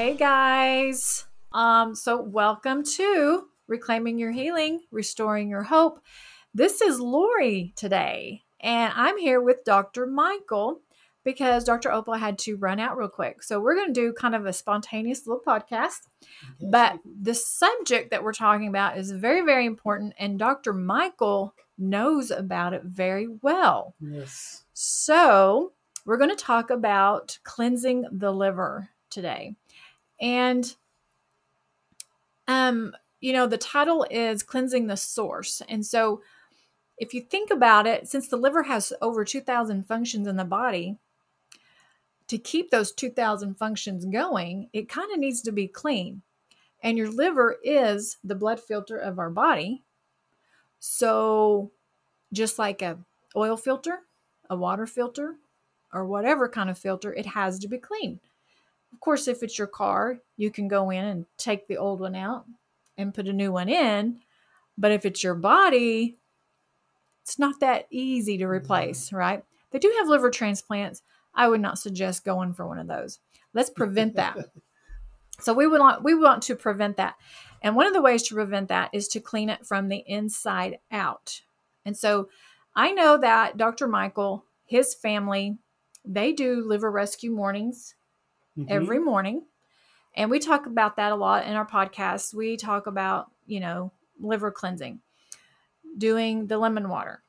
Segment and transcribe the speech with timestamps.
[0.00, 1.26] Hey guys.
[1.52, 6.00] Um, so welcome to Reclaiming Your Healing, Restoring Your Hope.
[6.54, 10.06] This is Lori today, and I'm here with Dr.
[10.06, 10.80] Michael
[11.22, 11.92] because Dr.
[11.92, 13.42] Opal had to run out real quick.
[13.42, 16.08] So we're going to do kind of a spontaneous little podcast.
[16.70, 20.72] But the subject that we're talking about is very, very important, and Dr.
[20.72, 23.94] Michael knows about it very well.
[24.00, 24.64] Yes.
[24.72, 25.74] So,
[26.06, 29.56] we're going to talk about cleansing the liver today.
[30.20, 30.74] And
[32.48, 35.60] um you know, the title is cleansing the source.
[35.68, 36.22] And so
[36.96, 40.96] if you think about it, since the liver has over 2000 functions in the body,
[42.28, 46.22] to keep those 2000 functions going, it kind of needs to be clean.
[46.82, 49.82] And your liver is the blood filter of our body.
[50.78, 51.72] So
[52.32, 52.98] just like a
[53.34, 54.00] oil filter,
[54.48, 55.36] a water filter,
[55.92, 58.20] or whatever kind of filter, it has to be clean.
[58.92, 62.14] Of course, if it's your car, you can go in and take the old one
[62.14, 62.44] out
[62.96, 64.20] and put a new one in.
[64.76, 66.18] But if it's your body,
[67.22, 68.52] it's not that easy to mm-hmm.
[68.52, 69.44] replace, right?
[69.70, 71.02] They do have liver transplants.
[71.34, 73.20] I would not suggest going for one of those.
[73.54, 74.36] Let's prevent that.
[75.40, 77.16] so we would want we want to prevent that.
[77.62, 80.78] And one of the ways to prevent that is to clean it from the inside
[80.90, 81.42] out.
[81.84, 82.28] And so
[82.74, 83.86] I know that Dr.
[83.86, 85.58] Michael, his family,
[86.04, 87.94] they do liver rescue mornings
[88.66, 88.70] Mhm.
[88.70, 89.44] every morning.
[90.16, 92.34] And we talk about that a lot in our podcast.
[92.34, 95.00] We talk about, you know, liver cleansing,
[95.96, 97.22] doing the lemon water,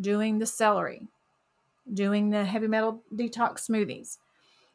[0.00, 1.08] doing the celery,
[1.92, 4.18] doing the heavy metal detox smoothies,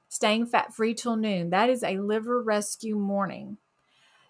[0.10, 1.50] staying fat free till noon.
[1.50, 3.58] That is a liver rescue morning.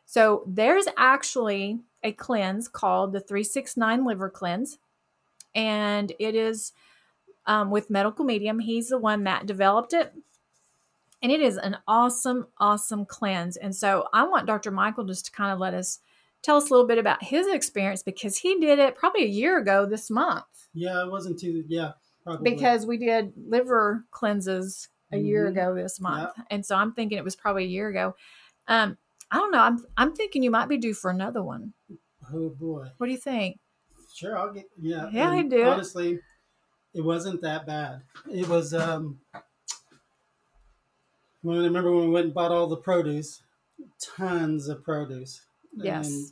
[0.06, 4.78] So there's actually a cleanse called the 369 liver cleanse.
[5.56, 6.74] And it is
[7.48, 8.60] um, with medical medium.
[8.60, 10.14] He's the one that developed it
[11.26, 13.58] and it is an awesome, awesome cleanse.
[13.58, 14.70] And so I want Dr.
[14.70, 15.98] Michael just to kind of let us
[16.44, 19.58] tell us a little bit about his experience because he did it probably a year
[19.58, 21.64] ago this month Yeah, it wasn't too.
[21.68, 21.94] Yeah,
[22.24, 22.52] probably.
[22.52, 25.50] because we did liver cleanses a year Mhm.
[25.50, 26.30] ago this month.
[26.52, 28.16] And so I'm thinking it was probably a year ago.
[28.68, 29.00] Um,
[29.32, 29.62] I don't know.
[29.62, 31.74] I'm I'm thinking you might be due for another one.
[32.32, 32.86] oh boy.
[32.98, 33.58] What do you think?
[34.14, 34.66] Sure, I'll get.
[34.80, 35.10] Yeah.
[35.12, 35.64] Yeah, I do.
[35.66, 36.20] Honestly,
[36.94, 38.04] it wasn't that bad.
[38.32, 38.76] It was.
[38.76, 39.20] um
[41.46, 43.44] When I remember when we went and bought all the produce,
[44.18, 45.42] tons of produce.
[45.76, 46.08] Yes.
[46.08, 46.32] And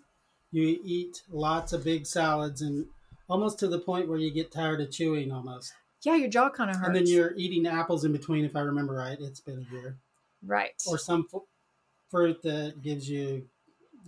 [0.51, 2.87] you eat lots of big salads and
[3.29, 5.71] almost to the point where you get tired of chewing almost.
[6.03, 6.87] Yeah, your jaw kind of hurts.
[6.87, 9.17] And then you're eating apples in between, if I remember right.
[9.19, 9.97] It's been a year.
[10.45, 10.71] right.
[10.87, 11.45] or some fu-
[12.09, 13.45] fruit that gives you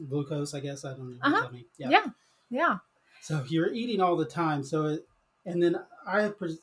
[0.09, 0.53] glucose.
[0.55, 1.17] I guess I don't know.
[1.22, 1.49] Uh-huh.
[1.77, 1.89] Yeah.
[1.89, 2.05] yeah.
[2.49, 2.77] Yeah.
[3.22, 4.63] So you're eating all the time.
[4.63, 5.05] So it,
[5.45, 5.77] and then
[6.07, 6.59] I, pres-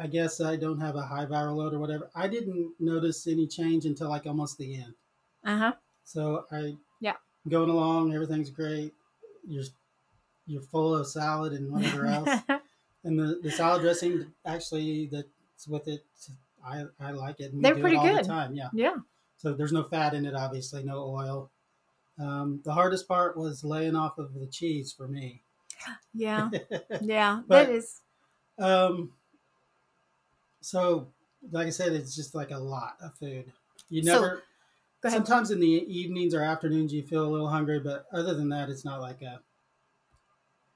[0.00, 2.10] I guess I don't have a high viral load or whatever.
[2.14, 4.94] I didn't notice any change until like almost the end.
[5.44, 5.72] Uh huh.
[6.04, 7.14] So I, Yeah.
[7.48, 8.94] going along, everything's great.
[9.46, 9.64] You're,
[10.46, 12.30] you're full of salad and whatever else.
[13.04, 16.02] and the, the salad dressing, actually, that's with it.
[16.66, 17.52] I, I like it.
[17.52, 18.24] And They're it pretty all good.
[18.24, 18.54] The time.
[18.54, 18.68] Yeah.
[18.72, 18.96] yeah.
[19.36, 21.50] So there's no fat in it, obviously, no oil.
[22.18, 25.42] Um, the hardest part was laying off of the cheese for me.
[26.14, 26.50] Yeah.
[27.00, 27.42] Yeah.
[27.46, 28.00] But- that is.
[28.58, 29.12] um,
[30.60, 31.08] so,
[31.50, 33.52] like I said, it's just like a lot of food.
[33.88, 34.42] You So, never.
[35.02, 35.16] Ahead.
[35.16, 38.68] sometimes in the evenings or afternoons you feel a little hungry, but other than that,
[38.68, 39.40] it's not like a.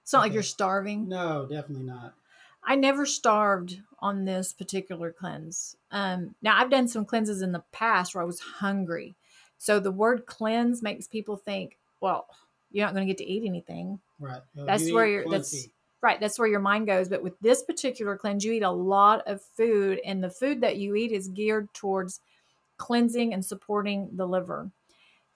[0.02, 0.34] It's not like okay.
[0.34, 1.08] you're starving.
[1.08, 2.14] No, definitely not.
[2.62, 5.76] I never starved on this particular cleanse.
[5.90, 9.14] Um, now I've done some cleanses in the past where I was hungry.
[9.58, 12.26] So the word cleanse makes people think, well,
[12.70, 14.00] you're not going to get to eat anything.
[14.18, 14.40] Right.
[14.54, 15.70] Well, That's you where you're- that's- plenty.
[16.04, 16.20] Right.
[16.20, 17.08] That's where your mind goes.
[17.08, 20.76] But with this particular cleanse, you eat a lot of food, and the food that
[20.76, 22.20] you eat is geared towards
[22.76, 24.70] cleansing and supporting the liver.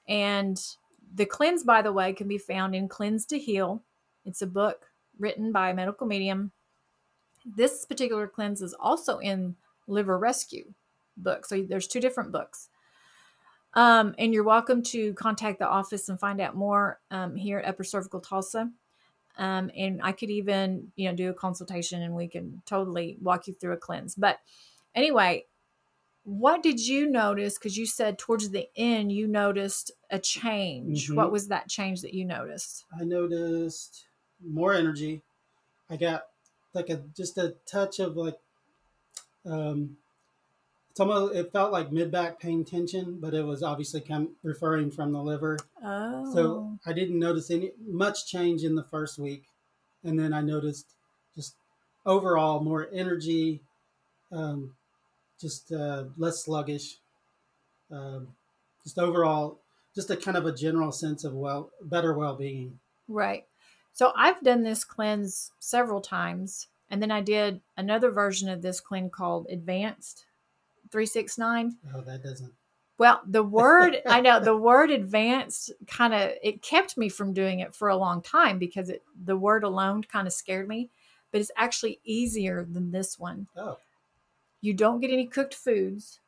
[0.08, 0.60] And
[1.14, 3.82] the cleanse, by the way, can be found in Cleanse to Heal.
[4.26, 6.52] It's a book written by a medical medium.
[7.46, 10.74] This particular cleanse is also in Liver Rescue
[11.16, 11.46] book.
[11.46, 12.68] So there's two different books.
[13.72, 17.64] Um, and you're welcome to contact the office and find out more um, here at
[17.64, 18.70] Upper Cervical Tulsa.
[19.38, 23.46] Um, and I could even, you know, do a consultation and we can totally walk
[23.46, 24.14] you through a cleanse.
[24.16, 24.40] But
[24.94, 25.46] anyway,
[26.24, 27.56] what did you notice?
[27.58, 31.08] Because you said towards the end you noticed a change.
[31.08, 31.16] Mhm.
[31.16, 32.84] What was that change that you noticed?
[32.92, 34.06] I noticed
[34.40, 35.22] more energy.
[35.88, 36.28] I got
[36.74, 38.38] like a just a touch of like
[39.44, 39.96] um
[40.98, 44.90] it's almost it felt like mid back pain tension, but it was obviously come referring
[44.90, 45.56] from the liver.
[45.84, 49.44] Oh, So I didn't notice any much change in the first week,
[50.02, 50.94] and then I noticed
[51.36, 51.54] just
[52.04, 53.60] overall more energy,
[54.32, 54.74] um,
[55.40, 56.96] just uh, less sluggish.
[57.92, 58.34] Um,
[58.82, 59.60] just overall,
[59.94, 62.80] just a kind of a general sense of well, better well being.
[63.06, 63.44] Right.
[63.92, 66.66] So I've done this cleanse several times.
[66.90, 70.24] And then I did another version of this cleanse called Advanced
[70.90, 71.76] 369.
[71.94, 72.52] Oh, that doesn't.
[72.98, 77.60] Well, the word, I know the word advanced kind of, it kept me from doing
[77.60, 80.90] it for a long time because it, the word alone kind of scared me.
[81.30, 83.48] But it's actually easier than this one.
[83.56, 83.76] Oh,
[84.62, 86.20] You don't get any cooked foods.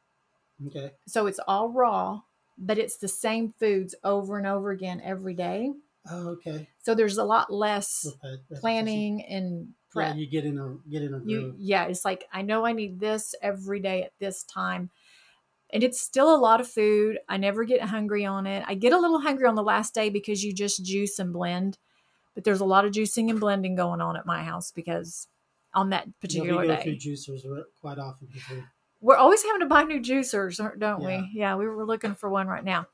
[0.66, 0.92] okay.
[1.06, 2.20] So it's all raw,
[2.58, 5.72] but it's the same foods over and over again every day.
[6.10, 6.68] Oh, okay.
[6.82, 8.06] So there's a lot less
[8.60, 11.54] planning and Yeah, you get in a get in a you groove.
[11.58, 14.90] yeah it's like i know i need this every day at this time
[15.72, 18.92] and it's still a lot of food i never get hungry on it i get
[18.92, 21.78] a little hungry on the last day because you just juice and blend
[22.34, 25.26] but there's a lot of juicing and blending going on at my house because
[25.74, 27.42] on that particular we day through juicers
[27.80, 28.28] quite often.
[28.32, 28.64] because we-
[29.02, 31.06] we're always having to buy new juicers don't Yeah.
[31.22, 32.86] we yeah we were looking for one right now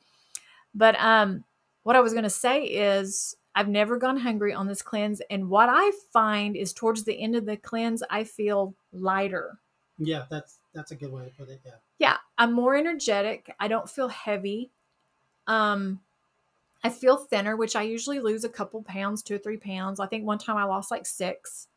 [0.75, 1.45] but um
[1.83, 5.49] what i was going to say is i've never gone hungry on this cleanse and
[5.50, 9.58] what i find is towards the end of the cleanse i feel lighter
[9.99, 11.61] Yeah, that's that's a good way to put it.
[11.64, 11.73] Yeah.
[11.99, 14.70] yeah i'm more energetic i don't feel heavy
[15.49, 16.00] um
[16.85, 20.06] i feel thinner which i usually lose a couple pounds two or three pounds i
[20.06, 21.69] think one time i lost like six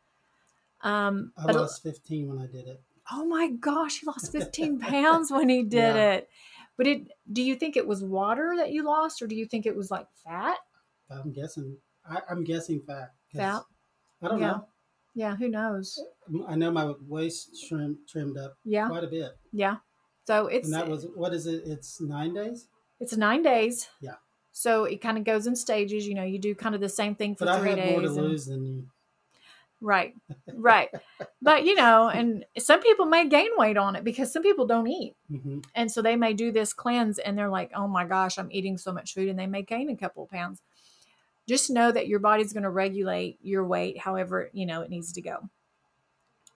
[0.81, 2.81] um I lost 15 when I did it.
[3.11, 6.11] oh my gosh he lost 15 pounds when he did Yeah.
[6.13, 6.29] it
[6.77, 9.65] but it do you think it was water that you lost or do you think
[9.65, 10.57] it was like fat
[11.11, 11.77] I'm guessing.
[12.09, 13.11] I, I'm guessing fat.
[13.35, 13.61] Fat?
[14.21, 14.47] I don't Yeah.
[14.51, 14.65] know.
[15.15, 15.99] yeah who knows
[16.47, 19.77] I know my waist trim, trimmed up yeah quite a bit, yeah
[20.25, 21.63] so it's and that was what is it?
[21.65, 22.67] It's nine days.
[22.99, 24.15] it's nine days Yeah.
[24.51, 27.15] so it kind of goes in stages you know you do kind of the same
[27.15, 28.87] thing for But I three had days more to and- lose than you.
[29.81, 30.13] Right.
[30.53, 30.89] Right.
[31.41, 34.87] but you know, and some people may gain weight on it because some people don't
[34.87, 35.15] eat.
[35.29, 38.51] hmm And so they may do this cleanse and they're like, "Oh my gosh, I'm
[38.51, 40.61] eating so much food," and they may gain a couple of pounds.
[41.49, 45.11] Just know that your body's going to regulate your weight however, you know, it needs
[45.13, 45.49] to go.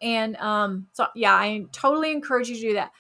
[0.01, 2.91] And um so yeah, I totally encourage you to do that.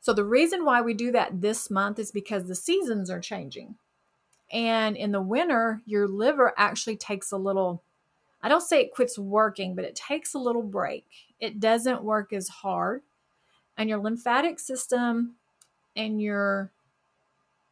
[0.00, 3.76] So the reason why we do that this month is because the seasons are changing.
[4.52, 7.82] And in the winter, your liver actually takes a little
[8.42, 11.06] I don't say it quits working, but it takes a little break.
[11.40, 13.00] It doesn't work as hard.
[13.78, 15.36] And your lymphatic system
[15.96, 16.70] and your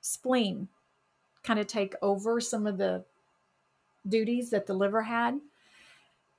[0.01, 0.69] spleen
[1.43, 3.05] kind of take over some of the
[4.09, 5.41] duties that the liver had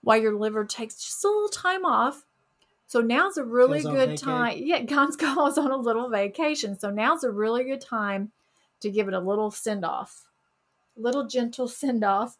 [0.01, 2.25] while your liver takes just a little time off.
[2.87, 4.57] So now's a really Goes good time.
[4.59, 6.77] Yeah, God's goes on a little vacation.
[6.77, 8.31] So now's a really good time
[8.81, 10.27] to give it a little send off,
[10.95, 12.37] little gentle send off.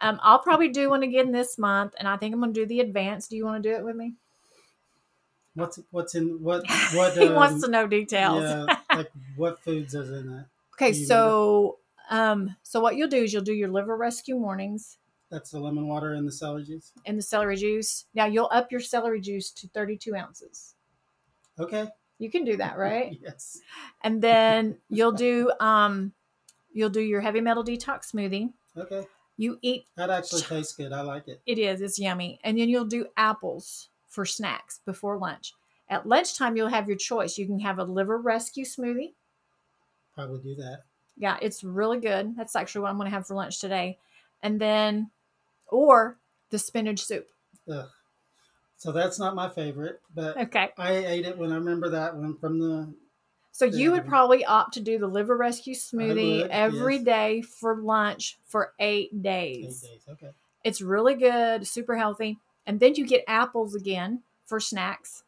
[0.00, 2.66] Um, I'll probably do one again this month, and I think I'm going to do
[2.66, 3.28] the advance.
[3.28, 4.14] Do you want to do it with me?
[5.54, 6.64] What's what's in what
[6.94, 7.18] what?
[7.18, 8.42] he wants um, to know details.
[8.42, 10.46] Yeah, like what foods is in it?
[10.74, 11.78] Okay, so
[12.10, 14.98] um, so what you'll do is you'll do your liver rescue mornings
[15.30, 16.92] That's the lemon water and the celery juice.
[17.06, 18.06] and the celery juice.
[18.14, 20.74] Now you'll up your celery juice to 32 ounces.
[21.58, 21.88] Okay.
[22.18, 23.16] You can do that, right?
[23.22, 23.58] yes.
[24.02, 26.12] and then you'll do um,
[26.72, 28.52] you'll do your heavy metal detox smoothie.
[28.76, 29.06] Okay.
[29.36, 30.92] You eat That actually tastes good.
[30.92, 31.40] I like it.
[31.46, 35.54] it is it's yummy, and then you'll do apples for snacks before lunch.
[35.88, 37.38] At lunchtime, you'll have your choice.
[37.38, 39.14] You can have a liver rescue smoothie.
[40.14, 40.82] Probably do that.
[41.20, 42.34] Yeah, it's really good.
[42.34, 43.98] That's actually what I'm going to have for lunch today.
[44.42, 45.10] And then,
[45.68, 46.16] or
[46.48, 47.28] the spinach soup.
[47.70, 47.86] Ugh.
[48.78, 50.70] So that's not my favorite, but Okay.
[50.78, 52.94] I ate it when I remember that one from the.
[53.52, 57.04] So you would probably opt to do the liver rescue smoothie would, every yes.
[57.04, 59.82] day for lunch for eight Eight days.
[59.82, 60.06] days.
[60.08, 60.30] Okay.
[60.64, 62.38] It's really good, super healthy.
[62.66, 65.24] And then you get apples again for snacks.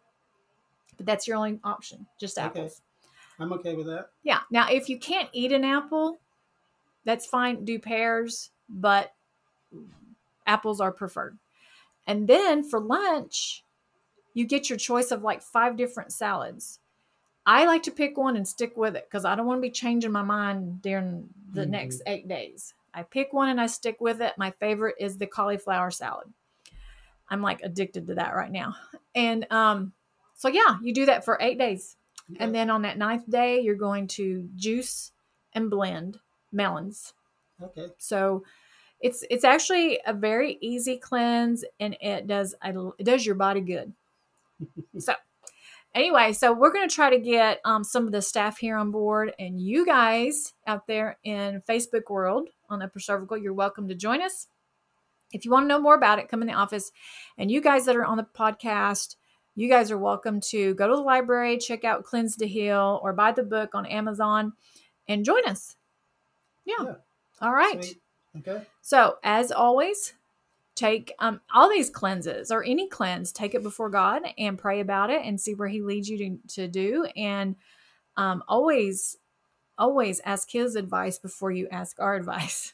[0.96, 2.70] But that's your only option, just Okay.
[3.42, 4.10] I'm okay with that.
[4.22, 4.40] Yeah.
[4.50, 6.20] Now, if you can't eat an apple,
[7.04, 7.64] that's fine.
[7.64, 9.12] Do pears, but
[10.46, 11.38] apples are preferred.
[12.06, 13.64] And then for lunch,
[14.34, 16.78] you get your choice of like five different salads.
[17.44, 19.70] I like to pick one and stick with it because I don't want to be
[19.70, 21.70] changing my mind during the Mhm.
[21.70, 22.74] next eight days.
[22.94, 24.38] I pick one and I stick with it.
[24.38, 26.32] My favorite is the cauliflower salad.
[27.28, 28.76] I'm like addicted to that right now.
[29.14, 29.92] And um,
[30.34, 31.96] so, yeah, you do that for eight days.
[32.38, 35.12] And then on that ninth day, you're going to juice
[35.52, 36.18] and blend
[36.52, 37.14] melons.
[37.62, 37.86] Okay.
[37.98, 38.44] So
[39.00, 43.92] it's it's actually a very easy cleanse, and it does it does your body good.
[44.98, 45.14] so
[45.94, 48.90] anyway, so we're going to try to get um, some of the staff here on
[48.90, 53.94] board, and you guys out there in Facebook world on Upper Cervical, you're welcome to
[53.94, 54.46] join us.
[55.32, 56.92] If you want to know more about it, come in the office.
[57.38, 59.16] And you guys that are on the podcast,
[59.54, 63.12] you guys are welcome to go to the library, check out Cleanse to Heal, or
[63.12, 64.52] buy the book on Amazon
[65.08, 65.76] and join us.
[66.64, 66.76] Yeah.
[66.82, 66.94] Yeah.
[67.40, 67.84] All right.
[67.84, 68.00] Sweet.
[68.38, 68.64] Okay.
[68.80, 70.14] So, as always,
[70.74, 75.10] take um, all these cleanses or any cleanse, take it before God and pray about
[75.10, 77.06] it and see where He leads you to, to do.
[77.16, 77.56] And
[78.16, 79.18] um, always,
[79.76, 82.72] always ask His advice before you ask our advice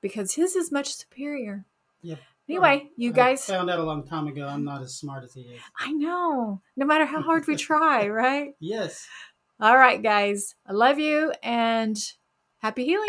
[0.00, 1.64] because His is much superior.
[2.02, 2.18] Yep.
[2.48, 4.46] Anyway, oh, you I guys, found out a long time ago.
[4.46, 5.60] I'm not as smart as he is.
[5.78, 8.54] I know, no matter how hard we try, right?
[8.58, 9.06] Yes.
[9.60, 11.98] All right, guys, I love you and
[12.60, 13.08] happy healing.